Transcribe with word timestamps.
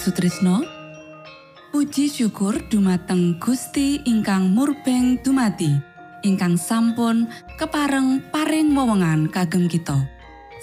Sutrisno. 0.00 0.64
Puji 1.68 2.08
syukur 2.08 2.56
dumateng 2.72 3.36
Gusti 3.36 4.00
ingkang 4.08 4.48
murbeng 4.48 5.20
dumati 5.20 5.68
ingkang 6.24 6.56
sampun 6.56 7.28
kepareng 7.60 8.24
paring 8.32 8.72
wewenngan 8.72 9.28
kagem 9.28 9.68
kita. 9.68 10.00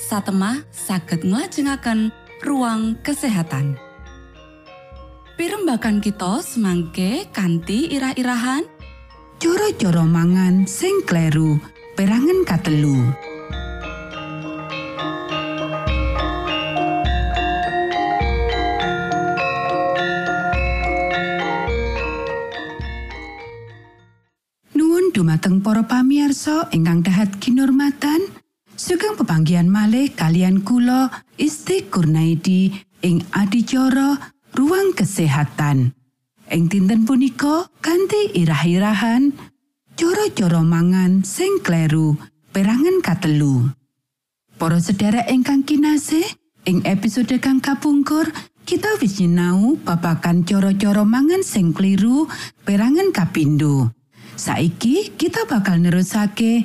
Satemah 0.10 0.66
saged 0.74 1.22
nglajengaken 1.22 2.10
ruang 2.42 2.98
kesehatan. 3.06 3.78
Pirembakan 5.38 6.02
kita 6.02 6.42
semangke 6.42 7.30
kanthi 7.30 7.94
irah-irahan. 7.94 8.66
Coro-coro 9.38 10.02
mangan 10.10 10.66
sing 10.66 11.06
kleru 11.06 11.62
perangan 11.94 12.42
katelu. 12.42 13.27
Dumateng 25.18 25.66
para 25.66 25.82
pamiarsa 25.82 26.70
ingkang 26.70 27.02
dahat 27.02 27.42
kinurmatan, 27.42 28.22
sugeng 28.78 29.18
pepanggihan 29.18 29.66
malih 29.66 30.14
kalian 30.14 30.62
kula 30.62 31.10
Isti 31.42 31.90
Kurnaidi 31.90 32.70
ing 33.02 33.26
adicara 33.34 34.14
ruang 34.54 34.94
kesehatan. 34.94 35.98
Ing 36.54 36.70
dinten 36.70 37.10
punika 37.10 37.66
kanthi 37.82 38.30
irah-irahan 38.38 39.34
coro-coro 39.98 40.62
mangan 40.62 41.26
sing 41.26 41.66
kleru 41.66 42.14
perangan 42.54 43.02
katelu. 43.02 43.74
Para 44.62 44.78
sedherek 44.78 45.34
ingkang 45.34 45.66
kinasih, 45.66 46.30
ing 46.70 46.86
episode 46.86 47.34
kang 47.42 47.58
kapungkur 47.58 48.30
kita 48.70 49.02
wis 49.02 49.18
nyinau 49.18 49.82
babagan 49.82 50.46
coro-coro 50.46 51.10
mangan 51.10 51.42
sing 51.42 51.74
kliru 51.74 52.30
perangan 52.70 53.10
kapindo. 53.10 53.98
Saiki 54.38 55.18
kita 55.18 55.50
bakal 55.50 55.82
nerusake 55.82 56.62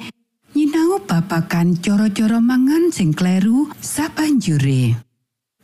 nyinau 0.53 1.01
babagan 1.09 1.73
coro-coro 1.81 2.37
mangan 2.37 2.93
sing 2.93 3.17
kleru 3.17 3.73
sabanjure. 3.81 5.01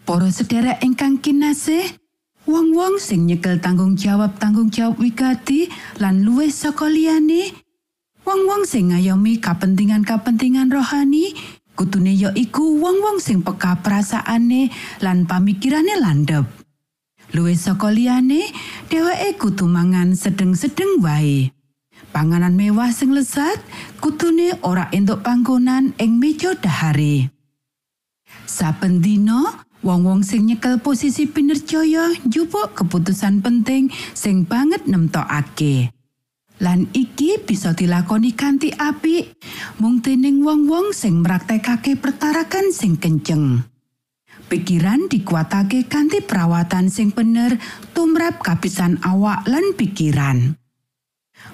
Para 0.08 0.32
sedherek 0.32 0.80
ingkang 0.80 1.20
kinasih, 1.20 1.84
wong-wong 2.48 2.96
sing 2.96 3.28
nyekel 3.28 3.60
tanggung 3.60 3.92
jawab 4.00 4.40
tanggung 4.40 4.72
jawab 4.72 4.96
wigati 4.96 5.68
lan 6.00 6.24
luwih 6.24 6.48
saka 6.48 6.88
liyane, 6.88 7.52
wong-wong 8.24 8.64
sing 8.64 8.88
ngayomi 8.88 9.36
kapentingan-kapentingan 9.44 10.72
rohani, 10.72 11.36
kutune 11.76 12.16
ya 12.16 12.32
iku 12.32 12.80
wong-wong 12.80 13.20
sing 13.20 13.44
peka 13.44 13.84
perasaane 13.84 14.72
lan 15.04 15.28
pamikirane 15.28 16.00
landhep. 16.00 16.48
Luwih 17.36 17.60
saka 17.60 17.92
liyane, 17.92 18.48
dheweke 18.88 19.36
kudu 19.36 19.68
mangan 19.68 20.16
sedeng-sedeng 20.16 21.04
wae. 21.04 21.52
Panganan 22.18 22.58
mewah 22.58 22.90
sing 22.90 23.14
lezat 23.14 23.62
kutune 24.02 24.50
ora 24.66 24.90
entuk 24.90 25.22
panggonan 25.22 25.94
ing 26.02 26.18
meja 26.18 26.50
dahare. 26.58 27.30
Saben 28.42 28.98
dina, 28.98 29.62
wong-wong 29.86 30.26
sing 30.26 30.50
nyekel 30.50 30.82
posisi 30.82 31.30
pinercaya 31.30 32.10
njupuk 32.26 32.74
keputusan 32.74 33.38
penting 33.38 33.94
sing 34.18 34.42
banget 34.42 34.90
nemtokake. 34.90 35.94
Lan 36.58 36.90
iki 36.90 37.38
bisa 37.38 37.70
dilakoni 37.70 38.34
kanthi 38.34 38.74
apik 38.74 39.38
mung 39.78 40.02
dening 40.02 40.42
wong-wong 40.42 40.90
sing 40.90 41.22
mraktekake 41.22 41.94
pertarakan 42.02 42.74
sing 42.74 42.98
kenceng. 42.98 43.62
Pikiran 44.50 45.06
dikuatake 45.06 45.86
kanthi 45.86 46.18
perawatan 46.18 46.90
sing 46.90 47.14
bener 47.14 47.62
tumrap 47.94 48.42
kapisan 48.42 48.98
awak 49.06 49.46
lan 49.46 49.78
pikiran. 49.78 50.58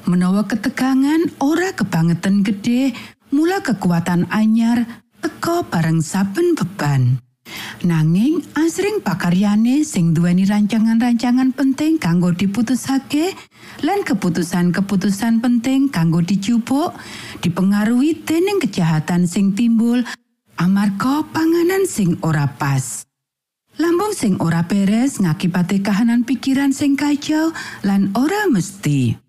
Menawa 0.04 0.44
ketegangan 0.44 1.32
ora 1.40 1.72
kebangetan 1.72 2.44
gede, 2.44 2.92
mula 3.32 3.64
kekuatan 3.64 4.28
anyar 4.28 4.84
teka 5.24 5.64
bareng 5.64 6.04
saben 6.04 6.52
beban. 6.52 7.18
Nanging 7.84 8.40
asring 8.56 9.04
pakaryane 9.04 9.84
sing 9.84 10.16
duweni 10.16 10.48
rancangan-rancangan 10.48 11.52
penting 11.52 12.00
kanggo 12.00 12.32
diputusake 12.32 13.36
lan 13.84 14.00
keputusan-keputusan 14.00 15.44
penting 15.44 15.92
kanggo 15.92 16.24
dicupuk 16.24 16.96
dipengaruhi 17.44 18.24
dening 18.24 18.56
kejahatan 18.64 19.28
sing 19.28 19.52
timbul 19.52 20.00
amarga 20.56 21.28
panganan 21.28 21.84
sing 21.84 22.16
ora 22.24 22.48
pas. 22.56 23.04
Lambung 23.76 24.16
sing 24.16 24.40
ora 24.40 24.64
beres 24.64 25.20
ngakibate 25.20 25.82
kahanan 25.84 26.24
pikiran 26.24 26.72
sing 26.72 26.96
kacau 26.96 27.52
lan 27.84 28.14
ora 28.16 28.48
mesti. 28.48 29.23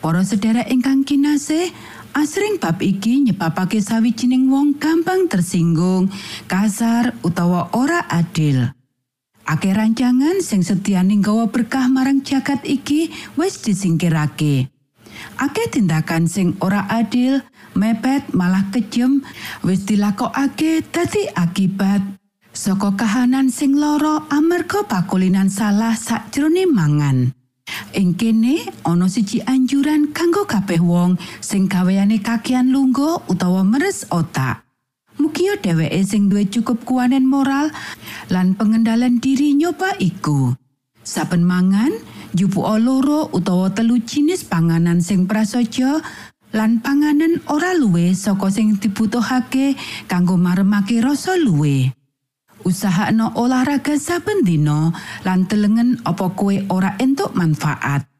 Para 0.00 0.22
sedherek 0.22 0.68
ingkang 0.70 1.02
kinasih, 1.02 1.72
asring 2.12 2.60
bab 2.60 2.80
iki 2.80 3.26
nyebabake 3.26 3.80
sawijining 3.82 4.48
wong 4.52 4.76
gampang 4.76 5.26
tersinggung, 5.26 6.12
kasar 6.46 7.16
utawa 7.24 7.72
ora 7.74 8.04
adil. 8.08 8.70
Akeh 9.46 9.70
rancangan 9.70 10.42
sing 10.42 10.66
setianing 10.66 11.22
gawa 11.22 11.46
berkah 11.46 11.86
marang 11.86 12.24
jagat 12.26 12.66
iki 12.66 13.14
wis 13.38 13.62
disingkirake. 13.62 14.68
Akeh 15.38 15.70
tindakan 15.70 16.26
sing 16.26 16.58
ora 16.58 16.84
adil, 16.90 17.40
mepet 17.78 18.34
malah 18.34 18.66
kejem 18.74 19.22
wis 19.62 19.86
dilakokake 19.86 20.82
dadi 20.90 21.30
akibat 21.30 22.02
saka 22.56 22.96
kahanan 22.96 23.52
sing 23.52 23.76
loro 23.76 24.24
amarga 24.32 24.82
pakulinan 24.88 25.52
salah 25.52 25.92
sakjroning 25.92 26.72
mangan. 26.72 27.36
Ing 27.96 28.12
kene 28.14 28.60
ana 28.84 29.08
siji 29.08 29.40
anjuran 29.42 30.12
kanggo 30.12 30.44
kabeh 30.44 30.78
wong 30.84 31.16
sing 31.40 31.64
gaweane 31.64 32.20
kakian 32.20 32.68
lungguh 32.68 33.24
utawa 33.26 33.64
meres 33.64 34.04
otak. 34.12 34.62
Mugia 35.16 35.56
dheweke 35.56 36.04
sing 36.04 36.28
duwe 36.28 36.44
cukup 36.44 36.84
kuwanen 36.84 37.24
moral 37.24 37.72
lan 38.28 38.52
pengendalian 38.52 39.16
diri 39.16 39.56
nyoba 39.56 39.96
iku. 39.96 40.52
Saben 41.00 41.46
mangan, 41.46 41.94
jupu 42.36 42.60
loro 42.76 43.32
utawa 43.32 43.72
telu 43.72 43.96
jinis 44.04 44.44
panganan 44.44 45.00
sing 45.00 45.24
prasaja 45.24 46.04
lan 46.52 46.84
panganan 46.84 47.40
ora 47.48 47.72
luwe 47.72 48.12
saka 48.12 48.52
sing 48.52 48.76
dibutuhake 48.76 49.72
kanggo 50.04 50.36
maremake 50.36 51.00
rasa 51.00 51.40
luwe. 51.40 51.96
Usahakno 52.66 53.30
olahraga 53.38 53.94
saben 53.94 54.42
dina 54.42 54.90
lan 55.22 55.46
telengen 55.46 56.02
apa 56.02 56.34
kue 56.34 56.66
ora 56.66 56.98
entuk 56.98 57.30
manfaat. 57.38 58.10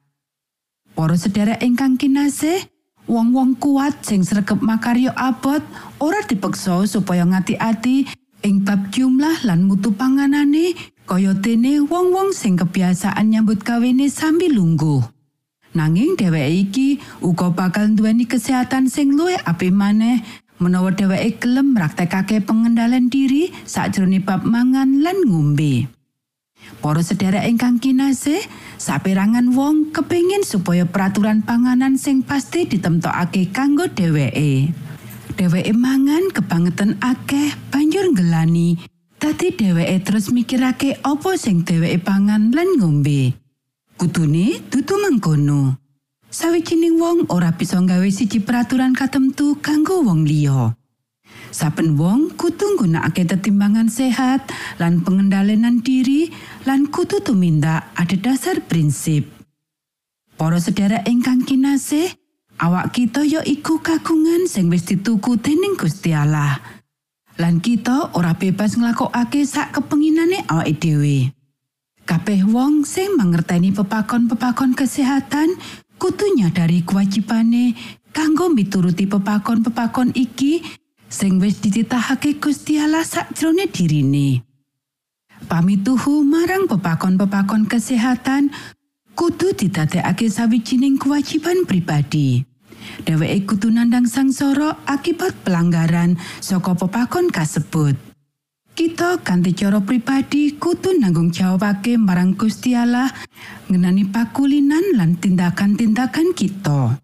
Para 0.95 1.19
sedherek 1.19 1.59
ingkang 1.67 1.99
kinasih, 1.99 2.62
wong-wong 3.11 3.59
kuat 3.59 4.07
sing 4.07 4.23
sregep 4.23 4.62
makaryo 4.62 5.11
abot 5.19 5.67
ora 5.99 6.23
dipeksa 6.23 6.87
supaya 6.87 7.26
ngati-ati 7.26 8.07
ing 8.47 8.62
bab 8.62 8.95
jumlah 8.95 9.43
lan 9.43 9.67
mutu 9.67 9.91
panganane 9.91 10.79
kaya 11.11 11.35
dene 11.35 11.83
wong-wong 11.83 12.31
sing 12.31 12.55
kebiasaan 12.55 13.35
nyambut 13.35 13.67
gawene 13.67 14.07
sambil 14.07 14.55
lungguh. 14.55 15.03
Nanging 15.75 16.15
dheweke 16.15 16.55
iki 16.55 16.88
uga 17.19 17.50
bakal 17.50 17.91
duweni 17.91 18.31
kesehatan 18.31 18.87
sing 18.87 19.19
luwih 19.19 19.43
apik 19.43 19.75
maneh 19.75 20.23
menawa 20.57 20.93
dheweke 20.93 21.43
gelem 21.43 21.77
praktekake 21.77 22.41
pengendalian 22.45 23.13
diri 23.13 23.53
sakjroning 23.69 24.25
bab 24.25 24.43
mangan 24.45 25.05
lan 25.05 25.19
ngombe. 25.29 25.89
Para 26.83 27.01
sedherek 27.03 27.47
ingkang 27.47 27.79
kinasih, 27.79 28.43
saperangan 28.77 29.55
wong 29.55 29.95
kepingin 29.95 30.43
supaya 30.43 30.83
peraturan 30.83 31.43
panganan 31.47 31.95
sing 31.95 32.27
pasti 32.27 32.67
ditemtokake 32.67 33.55
kanggo 33.55 33.87
dheweke. 33.87 34.75
Dheweke 35.37 35.73
mangan 35.77 36.33
kebangetan 36.33 36.97
akeh 36.99 37.55
banjur 37.71 38.11
ngelani. 38.13 38.81
Dadi 39.17 39.53
dheweke 39.53 39.97
terus 40.05 40.33
mikirake 40.33 41.01
apa 41.05 41.39
sing 41.39 41.63
dheweke 41.63 42.03
pangan 42.03 42.51
lan 42.51 42.81
ngombe. 42.81 43.37
Kutune 43.97 44.61
dudu 44.69 44.95
mengkono. 45.01 45.86
Sawijining 46.37 47.00
wong 47.00 47.33
ora 47.33 47.49
bisa 47.57 47.81
nggawe 47.81 48.05
siji 48.12 48.45
peraturan 48.45 48.93
katemtu 48.93 49.57
kanggo 49.64 50.05
wong 50.05 50.28
liya. 50.28 50.76
Saben 51.49 51.97
wong 51.97 52.37
kudu 52.37 52.76
nggunakake 52.76 53.25
tetimbangan 53.25 53.88
sehat 53.88 54.45
lan 54.76 55.00
pengendalian 55.00 55.81
diri 55.81 56.28
lan 56.69 56.93
kudu 56.93 57.25
tumindak 57.25 57.88
ada 57.97 58.16
dasar 58.21 58.61
prinsip. 58.61 59.25
Para 60.37 60.61
sedherek 60.61 61.09
ingkang 61.09 61.49
kinasih, 61.49 62.12
awak 62.61 62.93
kita 62.93 63.25
ya 63.25 63.40
iku 63.40 63.81
kagungan 63.81 64.45
sing 64.45 64.69
wis 64.69 64.85
dituku 64.85 65.40
dening 65.40 65.73
Gusti 65.81 66.12
Allah. 66.12 66.61
Lan 67.40 67.64
kita 67.64 68.12
ora 68.12 68.37
bebas 68.37 68.76
nglakokake 68.76 69.40
sak 69.49 69.73
kepenginane 69.73 70.45
awake 70.52 70.76
dhewe. 70.76 71.33
Kabeh 72.07 72.45
wong 72.47 72.87
sing 72.87 73.19
mangerteni 73.19 73.75
pepakon-pepakon 73.75 74.78
kesehatan 74.78 75.59
kudu 75.99 76.37
nyadari 76.37 76.85
kewajibane 76.85 77.75
kanggo 78.12 78.49
mituruti 78.49 79.09
pepakon-pepakon 79.09 80.12
iki 80.17 80.65
sing 81.09 81.41
wis 81.41 81.61
dititahake 81.61 82.41
Gusti 82.41 82.81
Allah 82.81 83.05
sakjroning 83.05 83.73
dirine. 83.73 84.43
Pamituhu 85.49 86.25
marang 86.25 86.65
pepakon-pepakon 86.65 87.69
kesehatan 87.69 88.53
kudu 89.12 89.53
didadekake 89.53 90.33
sawijining 90.33 90.97
kewajiban 90.97 91.69
pribadi. 91.69 92.45
Dheweke 93.05 93.45
kudu 93.45 93.69
nandang 93.75 94.07
sangsara 94.07 94.79
akibat 94.87 95.35
pelanggaran 95.43 96.17
saka 96.41 96.73
pepakon 96.73 97.29
kasebut. 97.29 98.06
Kita 98.76 99.25
kanthi 99.25 99.56
cara 99.56 99.80
pribadi 99.80 100.52
kudu 100.52 101.00
nanggung 101.00 101.33
jawabake 101.33 101.97
marang 101.97 102.37
Gusti 102.37 102.76
Allah 102.76 103.09
ngenani 103.73 104.04
pakulinan 104.12 105.00
lan 105.00 105.16
tindakan-tindakan 105.16 106.37
kita. 106.37 107.00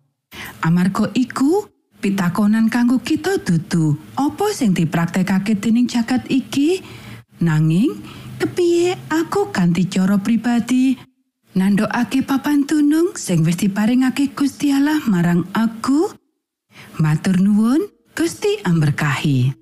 Amarga 0.60 1.08
iku, 1.16 1.64
pitakonan 2.04 2.68
kanggo 2.68 3.00
kita 3.00 3.40
dudu 3.40 3.96
apa 4.20 4.52
sing 4.52 4.76
dipraktekake 4.76 5.56
dening 5.56 5.88
jagat 5.88 6.28
iki? 6.28 6.84
Nanging 7.40 7.96
kepiye 8.36 8.92
aku 9.08 9.48
kanthi 9.48 9.88
cara 9.88 10.20
pribadi 10.20 11.00
nandokake 11.56 12.20
papan 12.20 12.68
tunung 12.68 13.16
sing 13.16 13.48
wis 13.48 13.56
diparingake 13.56 14.36
Gusti 14.36 14.76
Allah 14.76 15.00
marang 15.08 15.48
aku? 15.56 16.12
Matur 17.00 17.40
nuwun 17.40 17.88
Gusti 18.12 18.60
amberkahi 18.60 19.61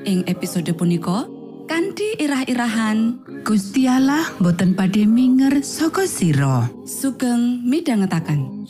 Ing 0.00 0.24
episode 0.24 0.72
punika 0.72 1.28
kanthi 1.68 2.16
irah-irahan 2.16 3.20
Gusti 3.44 3.84
Allah 3.84 4.24
boten 4.40 4.72
badhe 4.72 5.04
minger 5.04 5.60
saka 5.60 6.08
sira. 6.08 6.72
sugeng 6.88 7.60
midhangetaken. 7.68 8.64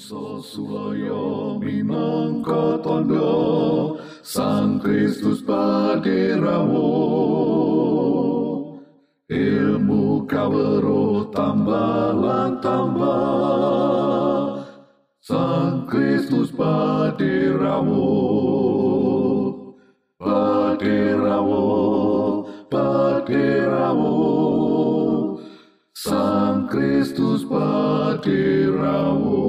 Tondo 2.83 3.31
Sang 4.27 4.83
Kristus 4.83 5.39
paderamu 5.47 6.91
Ilmu 9.31 10.27
kawero 10.27 11.31
tambah 11.31 12.59
tambah 12.59 14.67
Sang 15.23 15.87
Kristus 15.87 16.51
paderamu 16.51 18.11
Paderamu 20.81 22.41
Paderamu 22.73 24.17
Sang 25.93 26.65
Kristus 26.73 27.45
paderamu 27.45 29.45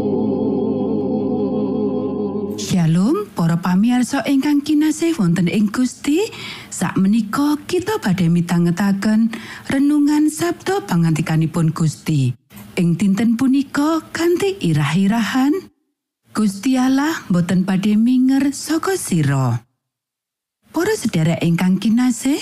Shalom 2.59 3.31
para 3.31 3.55
pamirsa 3.63 4.27
ingkang 4.27 4.59
kinasih 4.59 5.15
wonten 5.15 5.47
ing 5.47 5.71
Gusti 5.71 6.19
sakmenika 6.67 7.55
kita 7.63 8.03
badhe 8.03 8.27
mitangetaken 8.27 9.31
renungan 9.71 10.27
Sabda 10.27 10.83
pangantikanipun 10.83 11.71
Gusti. 11.71 12.35
Ing 12.75 12.99
dinten 12.99 13.39
punika 13.39 14.03
kanthi 14.11 14.59
irah-irahan 14.59 15.71
Gusti 16.35 16.75
Allah 16.75 17.23
boten 17.31 17.63
badhe 17.63 17.95
minger 17.95 18.51
saka 18.51 18.99
sira 18.99 19.70
Para 20.71 20.95
sedherek 20.95 21.43
ingkang 21.43 21.83
kinasih 21.83 22.39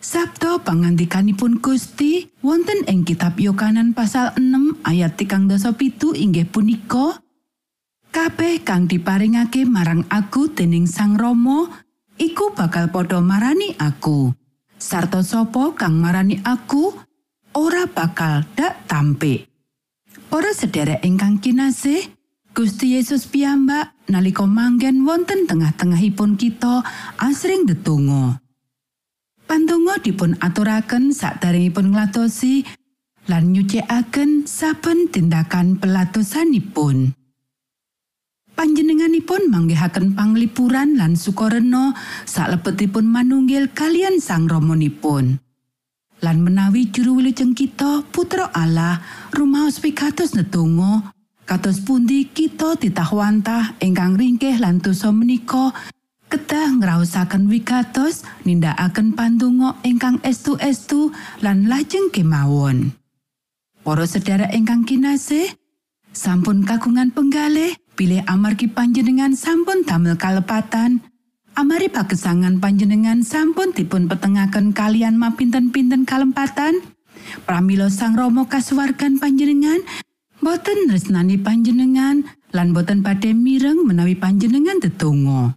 Sabda 0.00 0.60
pangantikanipun 0.60 1.60
Gusti 1.64 2.28
wonten 2.44 2.84
ing 2.84 3.08
kitab 3.08 3.40
Yohanan 3.40 3.96
pasal 3.96 4.36
6 4.36 4.84
ayat 4.84 5.16
37 5.16 6.20
inggih 6.20 6.44
punika 6.48 7.24
Kabeh 8.12 8.60
kang 8.60 8.84
diparingake 8.84 9.64
marang 9.64 10.04
aku 10.12 10.52
dening 10.52 10.84
Sang 10.84 11.16
Rama 11.16 11.68
iku 12.20 12.52
bakal 12.52 12.92
padha 12.92 13.22
marani 13.22 13.72
aku. 13.78 14.34
Sarta 14.76 15.24
sapa 15.24 15.72
kang 15.78 15.96
marani 15.96 16.42
aku 16.44 16.92
ora 17.56 17.86
bakal 17.88 18.44
dak 18.52 18.84
tampik. 18.90 19.46
Para 20.26 20.50
sederek 20.50 21.06
ingkang 21.06 21.38
kinasih, 21.38 22.10
Gusti 22.50 22.98
Yesus 22.98 23.30
piyambak 23.30 23.94
nalika 24.10 24.44
manggen 24.44 25.06
wonten 25.06 25.46
tengah-tengahipun 25.46 26.34
kita 26.34 26.82
asring 27.22 27.64
ndedonga. 27.64 28.42
Pandonga 29.46 29.98
dipun 30.02 30.38
aturaken 30.38 31.10
sakderengipun 31.10 31.90
ngladosi 31.90 32.62
lan 33.26 33.54
nyucikaken 33.54 34.46
saben 34.46 35.10
tindakan 35.10 35.78
pelatosanipun. 35.78 37.14
Panjenenganipun 38.54 39.48
manggihaken 39.48 40.12
panglipuran 40.12 41.00
lan 41.00 41.16
sukarena 41.16 41.96
salebetipun 42.28 43.08
manunggil 43.08 43.72
kalian 43.72 44.20
sang 44.20 44.50
romonipun. 44.50 45.40
Lan 46.20 46.44
menawi 46.44 46.92
juru 46.92 47.24
wilujeng 47.24 47.56
kita 47.56 48.04
putra 48.12 48.52
Allah 48.52 49.00
rumaos 49.32 49.80
pikados 49.80 50.36
nedonga 50.36 51.16
kados 51.50 51.82
pundi 51.82 52.30
kita 52.30 52.78
titahwantah 52.78 53.74
ingkang 53.82 54.14
ringkih 54.14 54.62
lan 54.62 54.78
dosa 54.78 55.10
menika 55.10 55.74
kedah 56.30 56.78
ngraosaken 56.78 57.50
wigatos 57.50 58.22
nindakaken 58.46 59.18
pandonga 59.18 59.74
ingkang 59.82 60.22
estu-estu 60.22 61.10
lan 61.42 61.66
lajeng 61.66 62.14
kemawon. 62.14 62.94
Para 63.82 64.06
sedherek 64.06 64.54
ingkang 64.54 64.86
kinasih, 64.86 65.50
sampun 66.14 66.62
kagungan 66.62 67.10
penggalih 67.10 67.74
bilih 67.98 68.22
amargi 68.30 68.70
panjenengan 68.70 69.34
sampun 69.34 69.82
damel 69.82 70.14
kalepatan 70.14 71.02
amari 71.58 71.90
pagesangan 71.90 72.62
panjenengan 72.62 73.26
sampun 73.26 73.74
dipun 73.74 74.06
petengaken 74.06 74.70
kalian 74.70 75.18
mapinten-pinten 75.18 76.06
kalempatan 76.06 76.78
pramila 77.42 77.90
sang 77.90 78.14
Rama 78.14 78.46
kasuwargan 78.46 79.18
panjenengan 79.18 79.82
boten 80.40 80.88
resnani 80.88 81.36
panjenengan 81.36 82.24
lan 82.50 82.72
boten 82.72 83.04
badhe 83.04 83.36
mireng 83.36 83.84
menawi 83.84 84.16
panjenengan 84.16 84.80
tetunggo 84.80 85.54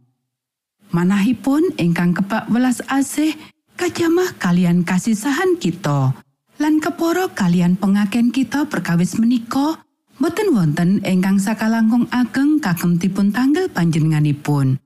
manahipun 0.92 1.74
ingkang 1.80 2.14
kebak 2.14 2.48
welas 2.52 2.84
asih 2.92 3.34
kajamah 3.80 4.36
kalian 4.38 4.86
kasisahan 4.86 5.58
kita 5.58 6.14
lan 6.62 6.78
keporo 6.78 7.34
kalian 7.34 7.80
pengaken 7.80 8.30
kita 8.30 8.70
perkawis 8.70 9.18
menika 9.18 9.84
boten 10.24 10.56
wonten 10.56 11.04
ingkang 11.04 11.42
sakalangkung 11.42 12.08
ageng 12.08 12.62
kagem 12.64 12.96
dipun 12.96 13.36
tanggal 13.36 13.68
panjenenganipun. 13.68 14.80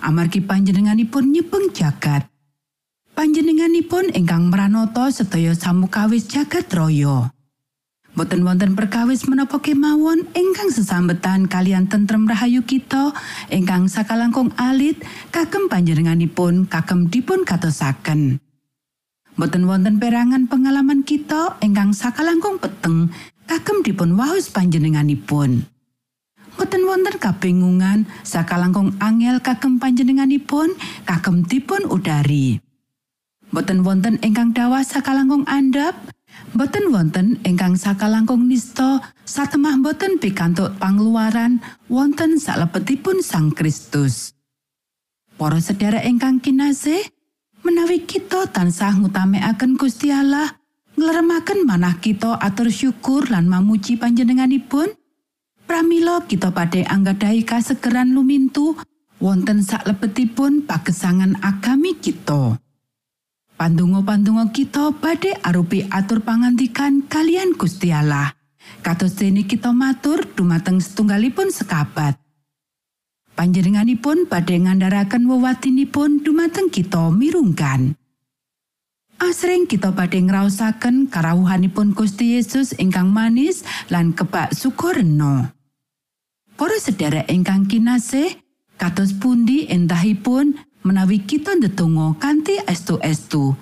Amargi 0.00 0.40
panjenenganipun 0.40 1.36
nyepeng 1.36 1.68
jagat. 1.76 2.24
Panjenenganipun 3.12 4.16
ingkang 4.16 4.48
meranata 4.48 5.12
sedaya 5.12 5.52
samukawis 5.52 6.24
jagat 6.30 6.72
raya. 6.72 7.28
Boten 8.20 8.44
wonten 8.44 8.76
perkawis 8.76 9.24
menapa 9.24 9.64
kemawon 9.64 10.28
ingkang 10.36 10.68
sesambetan 10.68 11.48
kalian 11.48 11.88
tentrem 11.88 12.28
rahayu 12.28 12.60
kita 12.68 13.16
ingkang 13.48 13.88
sakalangkung 13.88 14.52
alit 14.60 15.00
kagem 15.32 15.72
panjenenganipun 15.72 16.68
kagem 16.68 17.08
dipun 17.08 17.48
katosaken. 17.48 18.36
Boten 19.40 19.64
wonten 19.64 19.96
perangan 19.96 20.52
pengalaman 20.52 21.00
kita 21.00 21.56
ingkang 21.64 21.96
sakalangkung 21.96 22.60
peteng 22.60 23.08
kagem 23.48 23.80
dipun 23.80 24.12
waos 24.20 24.52
panjenenganipun. 24.52 25.64
Boten 26.60 26.84
wonten 26.84 27.16
kabingungan 27.16 28.04
sakalangkung 28.20 29.00
angel 29.00 29.40
kagem 29.40 29.80
panjenenganipun 29.80 30.76
kagem 31.08 31.40
dipun 31.48 31.88
udari. 31.88 32.60
Boten 33.48 33.80
wonten 33.80 34.20
ingkang 34.20 34.52
dawa 34.52 34.84
sakalangkung 34.84 35.48
andhap, 35.48 35.96
boten 36.54 36.90
wonten 36.90 37.38
ingkang 37.46 37.78
sakalangkung 37.78 38.46
nista 38.50 39.00
satemah 39.22 39.78
boten 39.78 40.18
pikantuk 40.18 40.74
pangluaran 40.80 41.62
wonten 41.86 42.40
salebetipun 42.40 43.22
Sang 43.22 43.54
Kristus. 43.54 44.34
Para 45.40 45.56
sedherek 45.56 46.04
ingkang 46.04 46.42
kinasih, 46.42 47.00
menawi 47.64 48.04
kita 48.04 48.50
tansah 48.52 48.98
ngutamekaken 49.00 49.80
Gusti 49.80 50.12
Allah, 50.12 50.60
ngleremaken 51.00 51.64
manah 51.64 51.96
kita 51.96 52.36
atur 52.36 52.68
syukur 52.68 53.24
lan 53.32 53.48
mamuji 53.48 53.96
panjenenganipun 53.96 54.92
pramila 55.64 56.20
kita 56.28 56.52
badhe 56.52 56.84
anggadhahi 56.84 57.40
kasegeran 57.46 58.12
lumintu 58.12 58.76
wonten 59.16 59.64
saklebetipun 59.64 60.68
pagesangan 60.68 61.40
agami 61.40 61.96
kita 61.96 62.60
pandonga-pandonga 63.60 64.56
kita 64.56 64.88
badhe 64.96 65.36
arupi 65.44 65.84
atur 65.92 66.24
pangantikan 66.24 67.04
kalian 67.04 67.52
Gusti 67.52 67.92
Allah. 67.92 68.32
Kados 68.80 69.20
dene 69.20 69.44
kita 69.44 69.76
matur 69.76 70.24
dumateng 70.32 70.80
setunggalipun 70.80 71.52
sekabat. 71.52 72.16
Panjenenganipun 73.36 74.24
badhe 74.32 74.56
ngandharaken 74.64 75.28
wewatinipun 75.28 76.24
dumateng 76.24 76.72
kita 76.72 77.12
mirungkan. 77.12 78.00
Asring 79.20 79.68
kita 79.68 79.92
badhe 79.92 80.24
ngraosaken 80.24 81.12
karawuhanipun 81.12 81.92
Gusti 81.92 82.40
Yesus 82.40 82.72
ingkang 82.80 83.12
manis 83.12 83.60
lan 83.92 84.16
kebak 84.16 84.56
sukoreno. 84.56 85.52
Para 86.56 86.80
sedherek 86.80 87.28
ingkang 87.28 87.68
kinasih, 87.68 88.40
kados 88.80 89.12
pundi 89.12 89.68
entahipun 89.68 90.56
menawi 90.84 91.22
kita 91.24 91.56
ndedonga 91.56 92.16
kanthi 92.16 92.60
estu-estu. 92.64 93.56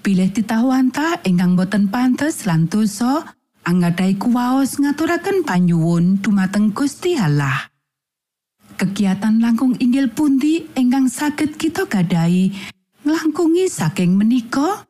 Bilih 0.00 0.32
titahwantah 0.32 1.20
ingkang 1.28 1.58
boten 1.58 1.92
pantes 1.92 2.48
lan 2.48 2.70
dosa, 2.70 3.36
anggadhahi 3.68 4.16
kuwaos 4.16 4.80
ngaturaken 4.80 5.44
panyuwun 5.44 6.24
dumateng 6.24 6.72
Gusti 6.72 7.20
Allah. 7.20 7.68
Kegiatan 8.80 9.44
langkung 9.44 9.76
inggil 9.76 10.08
pundi 10.08 10.64
ingkang 10.72 11.12
saged 11.12 11.60
kita 11.60 11.84
gadahi 11.84 12.48
langkungi 13.04 13.68
saking 13.68 14.16
menika 14.16 14.88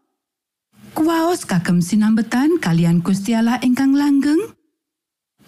kuwaos 0.94 1.42
kagem 1.42 1.82
sinambetan 1.82 2.62
kalian 2.62 3.02
Gusti 3.02 3.34
Allah 3.34 3.58
ingkang 3.66 3.98
langgeng 3.98 4.38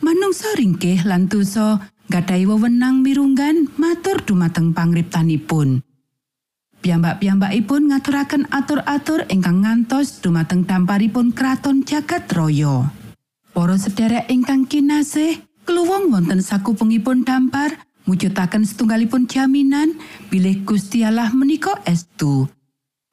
manungsa 0.03 0.51
ringkih 0.59 1.07
lan 1.07 1.31
dosa 1.31 1.87
gadhahi 2.11 2.51
wewenang 2.51 3.07
mirunggan 3.07 3.71
matur 3.79 4.19
dumateng 4.27 4.75
pangriptanipun 4.75 5.87
piyambak-piyambakipun 6.83 7.95
ngaturaken 7.95 8.51
atur-atur 8.51 9.25
ingkang 9.31 9.63
ngantos 9.63 10.19
dumateng 10.19 10.67
damparipun 10.67 11.31
kraton 11.31 11.87
jagat 11.87 12.27
raya 12.35 12.91
para 13.55 13.77
sedherek 13.79 14.27
ingkang 14.29 14.67
kinasih 14.67 15.41
keluwung 15.63 16.11
wonten 16.11 16.43
sakupengipun 16.43 17.23
dampar 17.23 17.79
mujudaken 18.09 18.67
setunggalipun 18.67 19.31
jaminan 19.31 19.95
bilih 20.33 20.67
Gusti 20.67 21.07
Allah 21.07 21.31
menika 21.31 21.79
estu. 21.87 22.51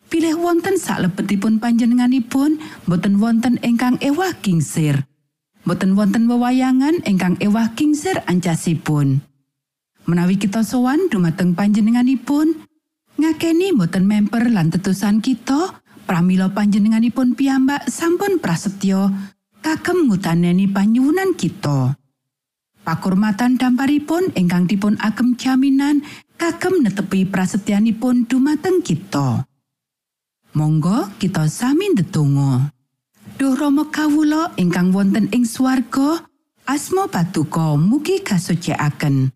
Pilih 0.09 0.41
wonten 0.41 0.81
saklebetipun 0.81 1.61
panjenenganipun 1.61 2.57
boten 2.89 3.21
wonten 3.21 3.61
ingkang 3.61 4.01
ewah 4.01 4.33
kingsir. 4.41 5.05
Boten 5.61 5.93
wonten 5.93 6.25
wewayangan 6.25 7.05
ingkang 7.05 7.37
ewah 7.37 7.77
kingsir 7.77 8.17
ancasipun. 8.25 9.21
Menawi 10.09 10.41
kita 10.41 10.65
sowan 10.65 11.13
dumateng 11.13 11.53
panjenenganipun, 11.53 12.65
ngakeni 13.19 13.75
boten 13.75 14.07
memper 14.07 14.47
lan 14.47 14.71
tetusan 14.71 15.19
kita, 15.19 15.83
pramila 16.07 16.49
panjenenganipun 16.55 17.35
piyambak 17.35 17.91
sampun 17.91 18.39
prasetyo 18.39 19.11
kagem 19.59 20.07
ngutaneni 20.07 20.71
panyuwunan 20.71 21.35
kita. 21.35 21.99
Pakurmatan 22.87 23.59
damparipun 23.59 24.33
ingkang 24.33 24.65
dipun 24.65 24.95
agem 25.03 25.35
jaminan 25.35 26.01
kagem 26.39 26.79
netepi 26.79 27.27
prasetyanipun 27.27 28.25
dumateng 28.25 28.79
kita. 28.79 29.45
Monggo 30.55 31.11
kita 31.21 31.45
sami 31.45 31.93
ndedonga. 31.93 32.73
Duh 33.37 33.53
Rama 33.53 33.91
kawula 33.93 34.55
ingkang 34.57 34.95
wonten 34.95 35.29
ing 35.29 35.45
swarga, 35.45 36.25
asma 36.65 37.05
patuko 37.05 37.77
mugi 37.77 38.25
kasucikaken. 38.25 39.29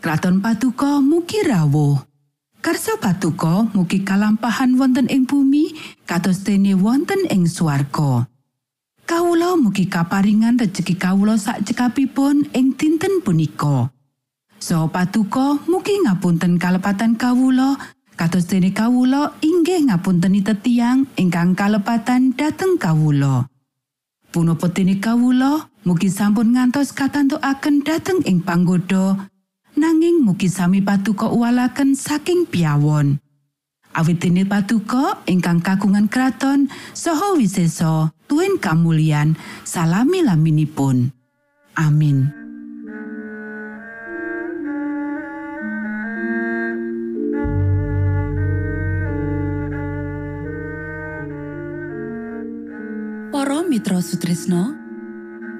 Kraton 0.00 0.40
patuko 0.40 1.04
mugi 1.04 1.44
rawuh. 1.44 2.15
Karsa 2.66 2.98
patuko 2.98 3.70
mugi 3.78 4.02
kalampahan 4.02 4.74
wonten 4.74 5.06
ing 5.06 5.22
bumi 5.22 5.70
kados 6.02 6.42
dene 6.42 6.74
wonten 6.74 7.22
ing 7.30 7.46
swarga. 7.46 8.26
Kawula 9.06 9.54
mugi 9.54 9.86
kaparingan 9.86 10.58
rejeki 10.58 10.98
kawula 10.98 11.38
sak 11.38 11.62
cekapipun 11.62 12.50
ing 12.50 12.74
dinten 12.74 13.22
punika. 13.22 13.94
So 14.58 14.90
patuko 14.90 15.62
mugi 15.70 15.94
ngapunten 16.10 16.58
kalepatan 16.58 17.14
kawula 17.14 17.78
kados 18.18 18.50
dene 18.50 18.74
kawula 18.74 19.38
inggih 19.46 19.86
ngapunteni 19.86 20.42
tetiang 20.42 21.06
ingkang 21.14 21.54
kalepatan 21.54 22.34
dhateng 22.34 22.82
kawula. 22.82 23.46
Punapa 24.34 24.66
dene 24.74 24.98
kawula 24.98 25.70
mugi 25.86 26.10
sampun 26.10 26.58
ngantos 26.58 26.90
katantukaken 26.90 27.86
dhateng 27.86 28.26
ing 28.26 28.42
panggoda 28.42 29.30
nanging 29.86 30.26
mugi 30.26 30.50
sami 30.50 30.82
patuko 30.82 31.30
uwalaken 31.30 31.94
saking 31.94 32.42
piawon. 32.50 33.22
Awit 33.94 34.18
dene 34.18 34.42
patuko 34.42 35.22
ingkang 35.30 35.62
kagungan 35.62 36.10
kraton 36.10 36.66
saha 36.90 37.38
wisesa 37.38 38.10
tuen 38.26 38.58
kamulyan 38.58 39.38
salami 39.62 40.26
laminipun. 40.26 41.14
Amin. 41.78 42.34
Para 53.30 53.62
Mitra 53.62 54.02
Sutrisno 54.02 54.74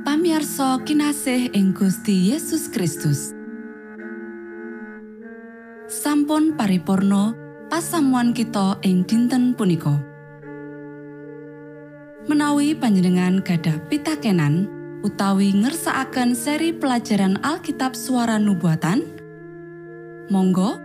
pamiarsa 0.02 0.82
kinasih 0.82 1.54
ing 1.54 1.70
Gusti 1.70 2.34
Yesus 2.34 2.66
Kristus 2.66 3.35
sampun 6.36 6.52
paripurno 6.52 7.32
pasamuan 7.72 8.36
kita 8.36 8.76
ing 8.84 9.08
dinten 9.08 9.56
punika. 9.56 9.96
Menawi 12.28 12.76
panjenengan 12.76 13.40
gadah 13.40 13.80
pitakenan 13.88 14.68
utawi 15.00 15.56
ngersaakan 15.56 16.36
seri 16.36 16.76
pelajaran 16.76 17.40
Alkitab 17.40 17.96
suara 17.96 18.36
nubuatan 18.36 19.00
Monggo 20.28 20.76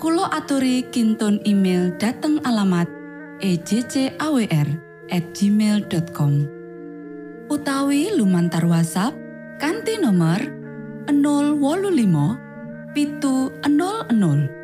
Kulo 0.00 0.24
aturi 0.24 0.88
kinton 0.88 1.36
email 1.44 1.92
dateng 2.00 2.40
alamat 2.40 2.88
ejcawr 3.44 4.68
at 5.12 5.24
gmail.com 5.36 6.48
utawi 7.52 8.08
lumantar 8.16 8.64
WhatsApp 8.64 9.12
kanti 9.60 10.00
nomor 10.00 10.40
025 11.12 12.96
pitu 12.96 13.52
00 13.68 14.63